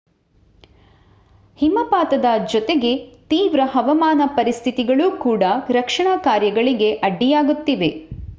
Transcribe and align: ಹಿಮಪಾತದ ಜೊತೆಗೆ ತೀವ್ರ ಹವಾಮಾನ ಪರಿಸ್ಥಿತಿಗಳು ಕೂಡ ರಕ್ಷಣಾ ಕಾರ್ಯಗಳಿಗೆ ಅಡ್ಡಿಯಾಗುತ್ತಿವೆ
ಹಿಮಪಾತದ 1.57 2.25
ಜೊತೆಗೆ 2.45 2.93
ತೀವ್ರ 3.29 3.59
ಹವಾಮಾನ 3.67 4.21
ಪರಿಸ್ಥಿತಿಗಳು 4.35 5.07
ಕೂಡ 5.19 5.43
ರಕ್ಷಣಾ 5.71 6.15
ಕಾರ್ಯಗಳಿಗೆ 6.23 6.91
ಅಡ್ಡಿಯಾಗುತ್ತಿವೆ 7.03 7.91